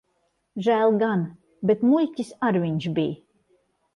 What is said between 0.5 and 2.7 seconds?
Žēl gan. Bet muļķis ar